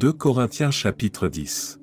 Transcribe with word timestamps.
2 0.00 0.14
Corinthiens 0.14 0.70
chapitre 0.70 1.28
10 1.28 1.78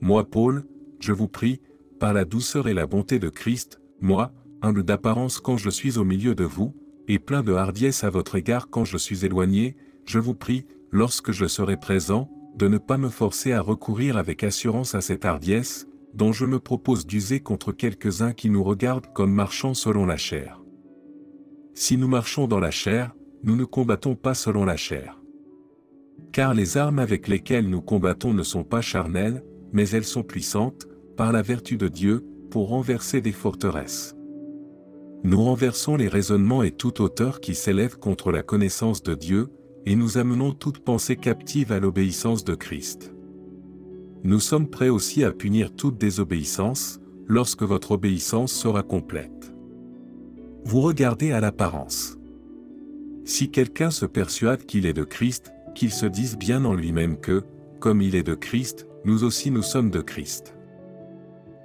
Moi 0.00 0.24
Paul, 0.24 0.64
je 0.98 1.12
vous 1.12 1.28
prie, 1.28 1.60
par 2.00 2.14
la 2.14 2.24
douceur 2.24 2.68
et 2.68 2.72
la 2.72 2.86
bonté 2.86 3.18
de 3.18 3.28
Christ, 3.28 3.82
moi, 4.00 4.32
humble 4.62 4.82
d'apparence 4.82 5.38
quand 5.38 5.58
je 5.58 5.68
suis 5.68 5.98
au 5.98 6.04
milieu 6.04 6.34
de 6.34 6.44
vous, 6.44 6.74
et 7.08 7.18
plein 7.18 7.42
de 7.42 7.52
hardiesse 7.52 8.02
à 8.02 8.08
votre 8.08 8.36
égard 8.36 8.70
quand 8.70 8.86
je 8.86 8.96
suis 8.96 9.26
éloigné, 9.26 9.76
je 10.06 10.18
vous 10.18 10.34
prie, 10.34 10.64
lorsque 10.90 11.32
je 11.32 11.44
serai 11.44 11.76
présent, 11.76 12.30
de 12.56 12.66
ne 12.66 12.78
pas 12.78 12.96
me 12.96 13.10
forcer 13.10 13.52
à 13.52 13.60
recourir 13.60 14.16
avec 14.16 14.42
assurance 14.42 14.94
à 14.94 15.02
cette 15.02 15.26
hardiesse, 15.26 15.86
dont 16.14 16.32
je 16.32 16.46
me 16.46 16.60
propose 16.60 17.06
d'user 17.06 17.40
contre 17.40 17.72
quelques-uns 17.72 18.32
qui 18.32 18.48
nous 18.48 18.64
regardent 18.64 19.12
comme 19.12 19.34
marchant 19.34 19.74
selon 19.74 20.06
la 20.06 20.16
chair. 20.16 20.62
Si 21.74 21.98
nous 21.98 22.08
marchons 22.08 22.46
dans 22.46 22.60
la 22.60 22.70
chair, 22.70 23.14
nous 23.42 23.54
ne 23.54 23.66
combattons 23.66 24.14
pas 24.14 24.32
selon 24.32 24.64
la 24.64 24.78
chair. 24.78 25.21
Car 26.32 26.54
les 26.54 26.76
armes 26.76 26.98
avec 26.98 27.28
lesquelles 27.28 27.68
nous 27.68 27.82
combattons 27.82 28.32
ne 28.32 28.42
sont 28.42 28.64
pas 28.64 28.80
charnelles, 28.80 29.44
mais 29.72 29.88
elles 29.90 30.04
sont 30.04 30.22
puissantes, 30.22 30.86
par 31.16 31.32
la 31.32 31.42
vertu 31.42 31.76
de 31.76 31.88
Dieu, 31.88 32.24
pour 32.50 32.68
renverser 32.68 33.20
des 33.20 33.32
forteresses. 33.32 34.14
Nous 35.24 35.42
renversons 35.42 35.96
les 35.96 36.08
raisonnements 36.08 36.62
et 36.62 36.72
toute 36.72 37.00
hauteur 37.00 37.40
qui 37.40 37.54
s'élève 37.54 37.98
contre 37.98 38.32
la 38.32 38.42
connaissance 38.42 39.02
de 39.02 39.14
Dieu, 39.14 39.48
et 39.86 39.94
nous 39.94 40.18
amenons 40.18 40.52
toute 40.52 40.80
pensée 40.80 41.16
captive 41.16 41.72
à 41.72 41.80
l'obéissance 41.80 42.44
de 42.44 42.54
Christ. 42.54 43.14
Nous 44.24 44.40
sommes 44.40 44.68
prêts 44.68 44.88
aussi 44.88 45.24
à 45.24 45.32
punir 45.32 45.74
toute 45.74 45.98
désobéissance, 45.98 47.00
lorsque 47.26 47.62
votre 47.62 47.92
obéissance 47.92 48.52
sera 48.52 48.82
complète. 48.82 49.52
Vous 50.64 50.80
regardez 50.80 51.32
à 51.32 51.40
l'apparence. 51.40 52.18
Si 53.24 53.50
quelqu'un 53.50 53.90
se 53.90 54.06
persuade 54.06 54.64
qu'il 54.64 54.86
est 54.86 54.92
de 54.92 55.04
Christ, 55.04 55.52
qu'il 55.74 55.92
se 55.92 56.06
dise 56.06 56.36
bien 56.36 56.64
en 56.64 56.74
lui-même 56.74 57.18
que, 57.18 57.44
comme 57.80 58.02
il 58.02 58.14
est 58.14 58.22
de 58.22 58.34
Christ, 58.34 58.86
nous 59.04 59.24
aussi 59.24 59.50
nous 59.50 59.62
sommes 59.62 59.90
de 59.90 60.00
Christ. 60.00 60.54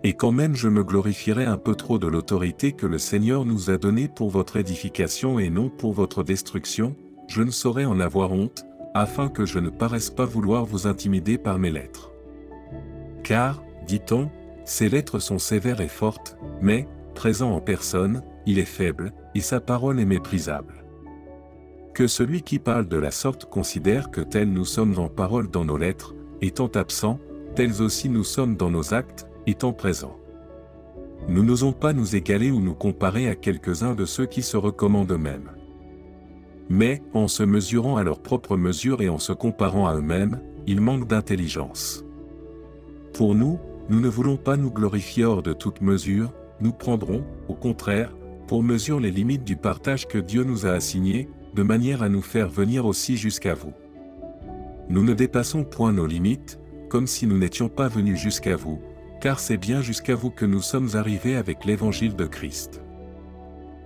Et 0.03 0.13
quand 0.13 0.31
même 0.31 0.55
je 0.55 0.67
me 0.67 0.83
glorifierai 0.83 1.45
un 1.45 1.57
peu 1.57 1.75
trop 1.75 1.99
de 1.99 2.07
l'autorité 2.07 2.71
que 2.71 2.85
le 2.85 2.97
Seigneur 2.97 3.45
nous 3.45 3.69
a 3.69 3.77
donnée 3.77 4.07
pour 4.07 4.29
votre 4.29 4.57
édification 4.57 5.39
et 5.39 5.49
non 5.49 5.69
pour 5.69 5.93
votre 5.93 6.23
destruction, 6.23 6.95
je 7.27 7.41
ne 7.41 7.51
saurais 7.51 7.85
en 7.85 7.99
avoir 7.99 8.31
honte, 8.31 8.65
afin 8.93 9.29
que 9.29 9.45
je 9.45 9.59
ne 9.59 9.69
paraisse 9.69 10.09
pas 10.09 10.25
vouloir 10.25 10.65
vous 10.65 10.87
intimider 10.87 11.37
par 11.37 11.59
mes 11.59 11.71
lettres. 11.71 12.11
Car, 13.23 13.61
dit-on, 13.85 14.29
ces 14.65 14.89
lettres 14.89 15.19
sont 15.19 15.39
sévères 15.39 15.81
et 15.81 15.87
fortes, 15.87 16.37
mais, 16.61 16.87
présent 17.13 17.51
en 17.51 17.61
personne, 17.61 18.23
il 18.45 18.59
est 18.59 18.65
faible, 18.65 19.13
et 19.35 19.41
sa 19.41 19.59
parole 19.59 19.99
est 19.99 20.05
méprisable. 20.05 20.85
Que 21.97 22.05
celui 22.05 22.43
qui 22.43 22.59
parle 22.59 22.87
de 22.87 22.97
la 22.97 23.09
sorte 23.09 23.45
considère 23.45 24.11
que 24.11 24.21
tels 24.21 24.53
nous 24.53 24.65
sommes 24.65 24.99
en 24.99 25.07
parole 25.09 25.49
dans 25.49 25.65
nos 25.65 25.77
lettres, 25.77 26.13
étant 26.43 26.67
absents, 26.67 27.19
tels 27.55 27.81
aussi 27.81 28.07
nous 28.07 28.23
sommes 28.23 28.55
dans 28.55 28.69
nos 28.69 28.93
actes, 28.93 29.25
étant 29.47 29.73
présents. 29.73 30.15
Nous 31.27 31.41
n'osons 31.41 31.73
pas 31.73 31.93
nous 31.93 32.15
égaler 32.15 32.51
ou 32.51 32.61
nous 32.61 32.75
comparer 32.75 33.27
à 33.27 33.33
quelques-uns 33.33 33.95
de 33.95 34.05
ceux 34.05 34.27
qui 34.27 34.43
se 34.43 34.57
recommandent 34.57 35.11
eux-mêmes 35.11 35.49
mais, 36.69 37.01
en 37.15 37.27
se 37.27 37.41
mesurant 37.41 37.97
à 37.97 38.03
leur 38.03 38.21
propre 38.21 38.57
mesure 38.57 39.01
et 39.01 39.09
en 39.09 39.17
se 39.17 39.33
comparant 39.33 39.87
à 39.87 39.95
eux-mêmes, 39.95 40.39
ils 40.67 40.81
manquent 40.81 41.07
d'intelligence. 41.07 42.05
Pour 43.13 43.33
nous, 43.33 43.57
nous 43.89 44.01
ne 44.01 44.09
voulons 44.09 44.37
pas 44.37 44.55
nous 44.55 44.69
glorifier 44.69 45.25
hors 45.25 45.41
de 45.41 45.53
toute 45.53 45.81
mesure, 45.81 46.31
nous 46.61 46.73
prendrons, 46.73 47.23
au 47.47 47.55
contraire, 47.55 48.13
pour 48.47 48.61
mesure 48.61 48.99
les 48.99 49.11
limites 49.11 49.43
du 49.43 49.55
partage 49.55 50.07
que 50.07 50.17
Dieu 50.17 50.43
nous 50.43 50.67
a 50.67 50.71
assigné, 50.71 51.29
de 51.57 51.63
manière 51.63 52.03
à 52.03 52.09
nous 52.09 52.21
faire 52.21 52.49
venir 52.49 52.85
aussi 52.85 53.17
jusqu'à 53.17 53.55
vous. 53.55 53.73
Nous 54.89 55.03
ne 55.03 55.15
dépassons 55.15 55.63
point 55.63 55.91
nos 55.91 56.05
limites, 56.05 56.59
comme 56.87 57.07
si 57.07 57.25
nous 57.25 57.39
n'étions 57.39 57.67
pas 57.67 57.87
venus 57.87 58.19
jusqu'à 58.19 58.55
vous, 58.55 58.79
car 59.21 59.39
c'est 59.39 59.57
bien 59.57 59.81
jusqu'à 59.81 60.13
vous 60.13 60.29
que 60.29 60.45
nous 60.45 60.61
sommes 60.61 60.89
arrivés 60.93 61.35
avec 61.35 61.65
l'évangile 61.65 62.15
de 62.15 62.27
Christ. 62.27 62.83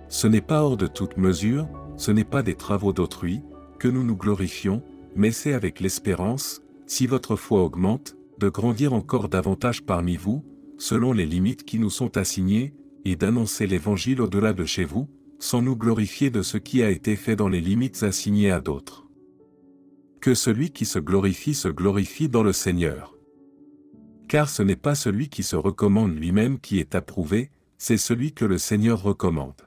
Ce 0.08 0.26
n'est 0.26 0.42
pas 0.42 0.62
hors 0.62 0.76
de 0.76 0.86
toute 0.86 1.16
mesure, 1.16 1.66
ce 1.96 2.10
n'est 2.10 2.24
pas 2.24 2.42
des 2.42 2.56
travaux 2.56 2.92
d'autrui, 2.92 3.40
que 3.78 3.88
nous 3.88 4.04
nous 4.04 4.16
glorifions, 4.16 4.82
mais 5.16 5.30
c'est 5.30 5.54
avec 5.54 5.80
l'espérance, 5.80 6.60
si 6.86 7.06
votre 7.06 7.36
foi 7.36 7.62
augmente, 7.62 8.16
de 8.38 8.50
grandir 8.50 8.92
encore 8.92 9.30
davantage 9.30 9.82
parmi 9.82 10.16
vous, 10.18 10.44
selon 10.76 11.14
les 11.14 11.24
limites 11.24 11.64
qui 11.64 11.78
nous 11.78 11.90
sont 11.90 12.18
assignées, 12.18 12.74
et 13.06 13.16
d'annoncer 13.16 13.66
l'Évangile 13.66 14.20
au-delà 14.20 14.52
de 14.52 14.66
chez 14.66 14.84
vous, 14.84 15.08
sans 15.42 15.60
nous 15.60 15.74
glorifier 15.74 16.30
de 16.30 16.40
ce 16.40 16.56
qui 16.56 16.84
a 16.84 16.90
été 16.90 17.16
fait 17.16 17.34
dans 17.34 17.48
les 17.48 17.60
limites 17.60 18.04
assignées 18.04 18.52
à 18.52 18.60
d'autres. 18.60 19.08
Que 20.20 20.34
celui 20.34 20.70
qui 20.70 20.84
se 20.84 21.00
glorifie 21.00 21.54
se 21.54 21.66
glorifie 21.66 22.28
dans 22.28 22.44
le 22.44 22.52
Seigneur. 22.52 23.16
Car 24.28 24.48
ce 24.48 24.62
n'est 24.62 24.76
pas 24.76 24.94
celui 24.94 25.28
qui 25.28 25.42
se 25.42 25.56
recommande 25.56 26.16
lui-même 26.16 26.60
qui 26.60 26.78
est 26.78 26.94
approuvé, 26.94 27.50
c'est 27.76 27.96
celui 27.96 28.32
que 28.32 28.44
le 28.44 28.56
Seigneur 28.56 29.02
recommande. 29.02 29.60